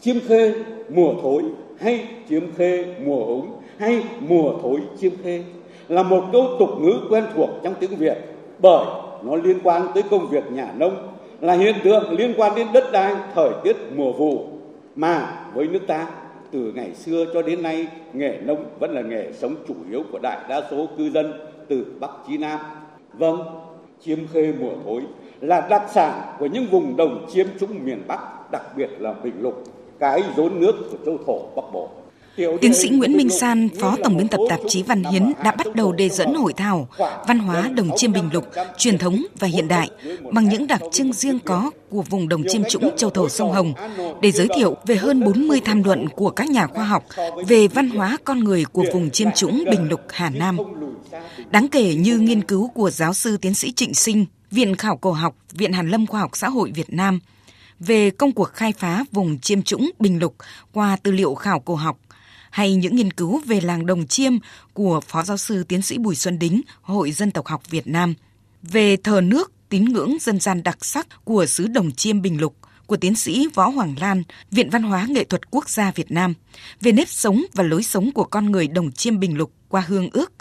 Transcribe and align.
chiêm 0.00 0.16
khê 0.28 0.54
mùa 0.88 1.14
thối 1.22 1.42
hay 1.78 2.06
chiêm 2.28 2.42
khê 2.56 2.84
mùa 3.04 3.24
ống 3.24 3.62
hay 3.78 4.02
mùa 4.20 4.52
thối 4.62 4.80
chiêm 5.00 5.12
khê 5.22 5.42
là 5.88 6.02
một 6.02 6.24
câu 6.32 6.46
tục 6.58 6.70
ngữ 6.80 7.00
quen 7.10 7.24
thuộc 7.34 7.50
trong 7.62 7.74
tiếng 7.80 7.96
Việt 7.96 8.18
bởi 8.58 8.86
nó 9.22 9.36
liên 9.36 9.58
quan 9.64 9.86
tới 9.94 10.02
công 10.10 10.28
việc 10.28 10.52
nhà 10.52 10.72
nông 10.76 10.96
là 11.40 11.52
hiện 11.54 11.74
tượng 11.84 12.10
liên 12.18 12.34
quan 12.36 12.54
đến 12.54 12.66
đất 12.72 12.84
đai 12.92 13.14
thời 13.34 13.50
tiết 13.64 13.76
mùa 13.96 14.12
vụ 14.12 14.46
mà 14.96 15.44
với 15.54 15.68
nước 15.68 15.86
ta 15.86 16.08
từ 16.50 16.72
ngày 16.74 16.94
xưa 16.94 17.24
cho 17.34 17.42
đến 17.42 17.62
nay 17.62 17.86
nghề 18.12 18.38
nông 18.44 18.64
vẫn 18.78 18.90
là 18.94 19.02
nghề 19.02 19.32
sống 19.32 19.54
chủ 19.68 19.74
yếu 19.90 20.02
của 20.12 20.18
đại 20.18 20.38
đa 20.48 20.62
số 20.70 20.86
cư 20.98 21.10
dân 21.10 21.32
từ 21.68 21.86
Bắc 22.00 22.10
chí 22.28 22.38
Nam. 22.38 22.60
Vâng, 23.12 23.40
chiêm 24.00 24.18
khê 24.32 24.52
mùa 24.60 24.72
thối 24.84 25.02
là 25.40 25.66
đặc 25.70 25.82
sản 25.94 26.12
của 26.38 26.46
những 26.46 26.66
vùng 26.70 26.96
đồng 26.96 27.26
chiêm 27.32 27.46
trũng 27.60 27.84
miền 27.84 28.02
Bắc, 28.08 28.50
đặc 28.52 28.62
biệt 28.76 28.90
là 28.98 29.14
Bình 29.22 29.34
Lục, 29.40 29.64
cái 30.00 30.22
rốn 30.36 30.60
nước 30.60 30.72
của 30.90 30.96
châu 31.06 31.18
thổ 31.26 31.38
Bắc 31.56 31.72
Bộ. 31.72 31.88
Tiến 32.60 32.74
sĩ 32.74 32.88
Nguyễn 32.88 33.16
Minh 33.16 33.30
San, 33.30 33.68
Phó 33.80 33.96
Tổng 34.04 34.16
biên 34.16 34.28
tập 34.28 34.40
tạp 34.48 34.60
chí 34.68 34.82
Văn 34.82 35.04
Hiến 35.04 35.32
đã 35.44 35.50
bắt 35.50 35.66
đầu 35.74 35.92
đề 35.92 36.08
dẫn 36.08 36.34
hội 36.34 36.52
thảo 36.52 36.88
Văn 37.28 37.38
hóa 37.38 37.68
Đồng 37.68 37.90
Chiêm 37.96 38.12
Bình 38.12 38.30
Lục, 38.32 38.44
truyền 38.76 38.98
thống 38.98 39.24
và 39.38 39.48
hiện 39.48 39.68
đại 39.68 39.90
bằng 40.32 40.48
những 40.48 40.66
đặc 40.66 40.80
trưng 40.92 41.12
riêng 41.12 41.38
có 41.44 41.70
của 41.90 42.02
vùng 42.02 42.28
Đồng 42.28 42.42
Chiêm 42.48 42.62
Trũng 42.68 42.96
châu 42.96 43.10
thổ 43.10 43.28
sông 43.28 43.52
Hồng 43.52 43.72
để 44.22 44.30
giới 44.32 44.48
thiệu 44.56 44.76
về 44.86 44.96
hơn 44.96 45.24
40 45.24 45.60
tham 45.64 45.82
luận 45.84 46.08
của 46.08 46.30
các 46.30 46.50
nhà 46.50 46.66
khoa 46.66 46.84
học 46.84 47.04
về 47.46 47.68
văn 47.68 47.90
hóa 47.90 48.16
con 48.24 48.38
người 48.38 48.64
của 48.72 48.84
vùng 48.92 49.10
Chiêm 49.10 49.28
Trũng 49.32 49.64
Bình 49.70 49.88
Lục 49.88 50.00
Hà 50.08 50.30
Nam. 50.30 50.56
Đáng 51.50 51.68
kể 51.68 51.94
như 51.94 52.18
nghiên 52.18 52.42
cứu 52.42 52.68
của 52.68 52.90
giáo 52.90 53.14
sư 53.14 53.36
tiến 53.36 53.54
sĩ 53.54 53.72
Trịnh 53.72 53.94
Sinh, 53.94 54.26
Viện 54.50 54.76
Khảo 54.76 54.96
cổ 54.96 55.10
học, 55.10 55.34
Viện 55.52 55.72
Hàn 55.72 55.88
lâm 55.88 56.06
Khoa 56.06 56.20
học 56.20 56.30
Xã 56.34 56.48
hội 56.48 56.72
Việt 56.74 56.92
Nam 56.92 57.20
về 57.80 58.10
công 58.10 58.32
cuộc 58.32 58.52
khai 58.52 58.72
phá 58.72 59.04
vùng 59.12 59.38
Chiêm 59.38 59.62
Trũng 59.62 59.90
Bình 59.98 60.18
Lục 60.18 60.36
qua 60.72 60.96
tư 60.96 61.10
liệu 61.10 61.34
khảo 61.34 61.60
cổ 61.60 61.74
học 61.74 61.98
hay 62.50 62.74
những 62.74 62.96
nghiên 62.96 63.10
cứu 63.10 63.40
về 63.46 63.60
làng 63.60 63.86
Đồng 63.86 64.06
Chiêm 64.06 64.32
của 64.72 65.00
Phó 65.00 65.22
Giáo 65.22 65.36
sư 65.36 65.64
Tiến 65.64 65.82
sĩ 65.82 65.98
Bùi 65.98 66.14
Xuân 66.14 66.38
Đính, 66.38 66.60
Hội 66.82 67.12
Dân 67.12 67.30
tộc 67.30 67.46
học 67.46 67.62
Việt 67.70 67.86
Nam, 67.86 68.14
về 68.62 68.96
thờ 68.96 69.20
nước, 69.20 69.52
tín 69.68 69.84
ngưỡng 69.84 70.16
dân 70.20 70.40
gian 70.40 70.62
đặc 70.62 70.84
sắc 70.84 71.24
của 71.24 71.46
xứ 71.46 71.66
Đồng 71.66 71.92
Chiêm 71.92 72.22
Bình 72.22 72.40
Lục 72.40 72.56
của 72.86 72.96
tiến 72.96 73.16
sĩ 73.16 73.48
Võ 73.54 73.68
Hoàng 73.68 73.94
Lan, 74.00 74.22
Viện 74.50 74.70
Văn 74.70 74.82
hóa 74.82 75.06
Nghệ 75.08 75.24
thuật 75.24 75.50
Quốc 75.50 75.68
gia 75.68 75.90
Việt 75.90 76.10
Nam, 76.10 76.34
về 76.80 76.92
nếp 76.92 77.08
sống 77.08 77.44
và 77.54 77.64
lối 77.64 77.82
sống 77.82 78.12
của 78.12 78.24
con 78.24 78.52
người 78.52 78.68
Đồng 78.68 78.92
Chiêm 78.92 79.20
Bình 79.20 79.36
Lục 79.36 79.52
qua 79.68 79.84
hương 79.86 80.10
ước, 80.12 80.32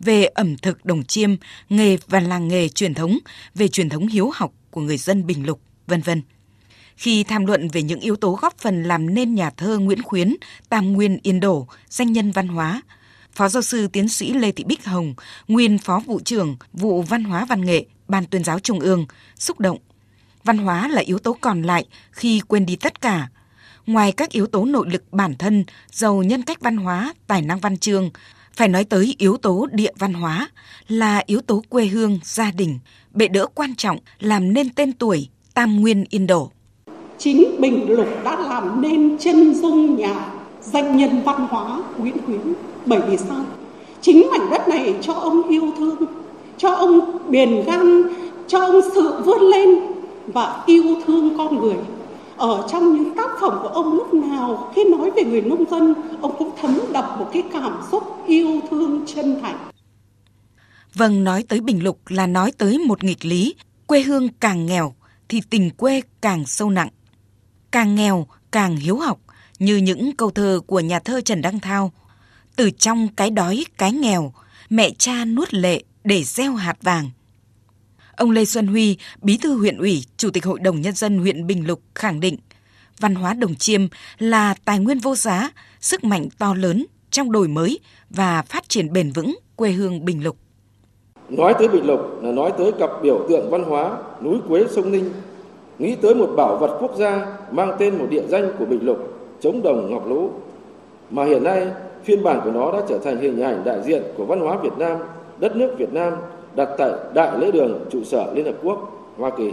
về 0.00 0.24
ẩm 0.24 0.56
thực 0.56 0.84
Đồng 0.84 1.04
Chiêm, 1.04 1.30
nghề 1.68 1.96
và 2.08 2.20
làng 2.20 2.48
nghề 2.48 2.68
truyền 2.68 2.94
thống, 2.94 3.18
về 3.54 3.68
truyền 3.68 3.88
thống 3.88 4.06
hiếu 4.06 4.30
học 4.34 4.52
của 4.70 4.80
người 4.80 4.98
dân 4.98 5.26
Bình 5.26 5.46
Lục, 5.46 5.60
vân 5.86 6.02
vân 6.02 6.22
khi 6.96 7.24
tham 7.24 7.46
luận 7.46 7.68
về 7.68 7.82
những 7.82 8.00
yếu 8.00 8.16
tố 8.16 8.38
góp 8.42 8.58
phần 8.58 8.82
làm 8.82 9.14
nên 9.14 9.34
nhà 9.34 9.50
thơ 9.50 9.78
Nguyễn 9.78 10.02
Khuyến, 10.02 10.36
Tam 10.68 10.92
Nguyên 10.92 11.18
Yên 11.22 11.40
Đổ, 11.40 11.66
danh 11.88 12.12
nhân 12.12 12.30
văn 12.30 12.48
hóa. 12.48 12.82
Phó 13.32 13.48
giáo 13.48 13.62
sư 13.62 13.88
tiến 13.92 14.08
sĩ 14.08 14.32
Lê 14.32 14.52
Thị 14.52 14.64
Bích 14.64 14.84
Hồng, 14.84 15.14
nguyên 15.48 15.78
phó 15.78 16.00
vụ 16.06 16.20
trưởng 16.24 16.56
vụ 16.72 17.02
văn 17.02 17.24
hóa 17.24 17.44
văn 17.44 17.64
nghệ, 17.64 17.86
Ban 18.08 18.26
tuyên 18.26 18.44
giáo 18.44 18.58
Trung 18.58 18.80
ương, 18.80 19.06
xúc 19.36 19.60
động. 19.60 19.78
Văn 20.44 20.58
hóa 20.58 20.88
là 20.88 21.00
yếu 21.00 21.18
tố 21.18 21.36
còn 21.40 21.62
lại 21.62 21.84
khi 22.12 22.40
quên 22.48 22.66
đi 22.66 22.76
tất 22.76 23.00
cả. 23.00 23.28
Ngoài 23.86 24.12
các 24.12 24.30
yếu 24.30 24.46
tố 24.46 24.64
nội 24.64 24.86
lực 24.90 25.12
bản 25.12 25.34
thân, 25.34 25.64
giàu 25.90 26.22
nhân 26.22 26.42
cách 26.42 26.60
văn 26.60 26.76
hóa, 26.76 27.14
tài 27.26 27.42
năng 27.42 27.60
văn 27.60 27.78
chương, 27.78 28.10
phải 28.54 28.68
nói 28.68 28.84
tới 28.84 29.14
yếu 29.18 29.36
tố 29.36 29.66
địa 29.72 29.92
văn 29.98 30.14
hóa 30.14 30.48
là 30.88 31.22
yếu 31.26 31.40
tố 31.40 31.62
quê 31.68 31.86
hương, 31.86 32.18
gia 32.22 32.50
đình, 32.50 32.78
bệ 33.10 33.28
đỡ 33.28 33.46
quan 33.54 33.74
trọng 33.74 33.98
làm 34.18 34.52
nên 34.52 34.74
tên 34.74 34.92
tuổi 34.92 35.28
Tam 35.54 35.80
Nguyên 35.80 36.04
Yên 36.10 36.26
Đổ 36.26 36.52
chính 37.18 37.60
Bình 37.60 37.90
Lục 37.90 38.08
đã 38.24 38.36
làm 38.40 38.80
nên 38.80 39.18
chân 39.18 39.54
dung 39.54 39.96
nhà 39.96 40.28
danh 40.62 40.96
nhân 40.96 41.22
văn 41.24 41.46
hóa 41.50 41.82
Nguyễn 41.98 42.16
Huyến. 42.26 42.54
Bởi 42.86 43.00
vì 43.08 43.16
sao? 43.16 43.44
Chính 44.00 44.26
mảnh 44.30 44.50
đất 44.50 44.68
này 44.68 44.94
cho 45.02 45.12
ông 45.12 45.48
yêu 45.48 45.72
thương, 45.78 45.96
cho 46.58 46.74
ông 46.74 47.18
bền 47.28 47.64
gan, 47.66 48.02
cho 48.48 48.58
ông 48.58 48.80
sự 48.94 49.22
vươn 49.24 49.40
lên 49.40 49.68
và 50.26 50.62
yêu 50.66 50.84
thương 51.06 51.38
con 51.38 51.60
người. 51.60 51.76
Ở 52.36 52.66
trong 52.72 52.96
những 52.96 53.14
tác 53.14 53.30
phẩm 53.40 53.58
của 53.62 53.68
ông 53.68 53.92
lúc 53.92 54.14
nào 54.14 54.72
khi 54.74 54.84
nói 54.84 55.10
về 55.10 55.24
người 55.24 55.40
nông 55.40 55.64
dân, 55.70 55.94
ông 56.20 56.34
cũng 56.38 56.50
thấm 56.60 56.78
đậm 56.92 57.04
một 57.18 57.26
cái 57.32 57.42
cảm 57.52 57.72
xúc 57.90 58.02
yêu 58.26 58.60
thương 58.70 59.00
chân 59.06 59.36
thành. 59.42 59.56
Vâng, 60.94 61.24
nói 61.24 61.44
tới 61.48 61.60
Bình 61.60 61.84
Lục 61.84 61.98
là 62.08 62.26
nói 62.26 62.52
tới 62.58 62.78
một 62.78 63.04
nghịch 63.04 63.24
lý, 63.24 63.54
quê 63.86 64.00
hương 64.02 64.28
càng 64.40 64.66
nghèo 64.66 64.94
thì 65.28 65.40
tình 65.50 65.70
quê 65.70 66.00
càng 66.20 66.44
sâu 66.46 66.70
nặng 66.70 66.88
càng 67.70 67.94
nghèo 67.94 68.26
càng 68.50 68.76
hiếu 68.76 68.96
học 68.98 69.18
như 69.58 69.76
những 69.76 70.16
câu 70.16 70.30
thơ 70.30 70.60
của 70.66 70.80
nhà 70.80 70.98
thơ 70.98 71.20
Trần 71.20 71.42
Đăng 71.42 71.60
Thao. 71.60 71.92
Từ 72.56 72.70
trong 72.70 73.08
cái 73.16 73.30
đói 73.30 73.64
cái 73.78 73.92
nghèo, 73.92 74.32
mẹ 74.70 74.90
cha 74.98 75.24
nuốt 75.24 75.54
lệ 75.54 75.82
để 76.04 76.22
gieo 76.24 76.54
hạt 76.54 76.76
vàng. 76.82 77.10
Ông 78.16 78.30
Lê 78.30 78.44
Xuân 78.44 78.66
Huy, 78.66 78.96
Bí 79.22 79.36
thư 79.36 79.58
huyện 79.58 79.78
ủy, 79.78 80.04
Chủ 80.16 80.30
tịch 80.30 80.44
Hội 80.44 80.60
đồng 80.60 80.80
Nhân 80.80 80.94
dân 80.94 81.18
huyện 81.18 81.46
Bình 81.46 81.66
Lục 81.66 81.82
khẳng 81.94 82.20
định 82.20 82.36
văn 83.00 83.14
hóa 83.14 83.34
đồng 83.34 83.54
chiêm 83.54 83.80
là 84.18 84.54
tài 84.64 84.78
nguyên 84.78 84.98
vô 84.98 85.14
giá, 85.14 85.50
sức 85.80 86.04
mạnh 86.04 86.28
to 86.38 86.54
lớn 86.54 86.86
trong 87.10 87.32
đổi 87.32 87.48
mới 87.48 87.78
và 88.10 88.42
phát 88.42 88.68
triển 88.68 88.92
bền 88.92 89.12
vững 89.12 89.36
quê 89.56 89.70
hương 89.70 90.04
Bình 90.04 90.24
Lục. 90.24 90.36
Nói 91.28 91.54
tới 91.58 91.68
Bình 91.68 91.86
Lục 91.86 92.00
là 92.22 92.32
nói 92.32 92.52
tới 92.58 92.72
cặp 92.78 92.90
biểu 93.02 93.26
tượng 93.28 93.50
văn 93.50 93.64
hóa 93.64 93.98
núi 94.22 94.38
Quế 94.48 94.64
sông 94.74 94.92
Ninh 94.92 95.12
nghĩ 95.78 95.96
tới 96.02 96.14
một 96.14 96.32
bảo 96.36 96.56
vật 96.56 96.78
quốc 96.80 96.96
gia 96.98 97.26
mang 97.50 97.76
tên 97.78 97.98
một 97.98 98.06
địa 98.10 98.22
danh 98.28 98.52
của 98.58 98.64
Bình 98.64 98.86
Lục, 98.86 98.98
chống 99.40 99.62
đồng 99.62 99.90
Ngọc 99.90 100.08
Lũ, 100.08 100.30
mà 101.10 101.24
hiện 101.24 101.44
nay 101.44 101.66
phiên 102.04 102.22
bản 102.22 102.40
của 102.44 102.50
nó 102.50 102.72
đã 102.72 102.78
trở 102.88 102.98
thành 102.98 103.20
hình 103.20 103.42
ảnh 103.42 103.64
đại 103.64 103.82
diện 103.86 104.02
của 104.16 104.26
văn 104.26 104.40
hóa 104.40 104.58
Việt 104.62 104.78
Nam, 104.78 104.98
đất 105.38 105.56
nước 105.56 105.74
Việt 105.78 105.92
Nam 105.92 106.12
đặt 106.56 106.68
tại 106.78 106.90
Đại 107.14 107.38
lễ 107.38 107.50
đường 107.50 107.88
trụ 107.90 108.04
sở 108.04 108.32
Liên 108.34 108.44
Hợp 108.44 108.56
Quốc, 108.62 109.08
Hoa 109.16 109.30
Kỳ. 109.38 109.52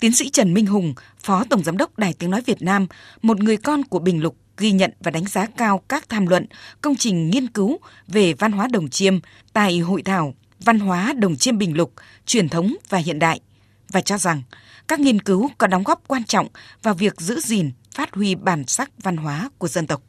Tiến 0.00 0.12
sĩ 0.12 0.30
Trần 0.30 0.54
Minh 0.54 0.66
Hùng, 0.66 0.94
Phó 1.18 1.44
Tổng 1.50 1.62
Giám 1.62 1.76
đốc 1.76 1.98
Đài 1.98 2.14
Tiếng 2.18 2.30
Nói 2.30 2.40
Việt 2.46 2.62
Nam, 2.62 2.86
một 3.22 3.40
người 3.40 3.56
con 3.56 3.84
của 3.84 3.98
Bình 3.98 4.22
Lục, 4.22 4.36
ghi 4.58 4.72
nhận 4.72 4.90
và 5.00 5.10
đánh 5.10 5.24
giá 5.24 5.46
cao 5.56 5.80
các 5.88 6.08
tham 6.08 6.26
luận, 6.26 6.46
công 6.80 6.96
trình 6.96 7.30
nghiên 7.30 7.46
cứu 7.46 7.78
về 8.08 8.34
văn 8.38 8.52
hóa 8.52 8.68
đồng 8.72 8.88
chiêm 8.88 9.14
tại 9.52 9.78
hội 9.78 10.02
thảo 10.02 10.34
Văn 10.64 10.78
hóa 10.78 11.12
đồng 11.18 11.36
chiêm 11.36 11.58
Bình 11.58 11.76
Lục, 11.76 11.92
truyền 12.26 12.48
thống 12.48 12.74
và 12.88 12.98
hiện 12.98 13.18
đại 13.18 13.40
và 13.88 14.00
cho 14.00 14.18
rằng 14.18 14.42
các 14.88 15.00
nghiên 15.00 15.20
cứu 15.20 15.50
có 15.58 15.66
đóng 15.66 15.84
góp 15.84 16.02
quan 16.08 16.24
trọng 16.24 16.48
vào 16.82 16.94
việc 16.94 17.20
giữ 17.20 17.40
gìn, 17.40 17.70
phát 17.94 18.14
huy 18.14 18.34
bản 18.34 18.66
sắc 18.66 18.90
văn 19.02 19.16
hóa 19.16 19.50
của 19.58 19.68
dân 19.68 19.86
tộc. 19.86 20.02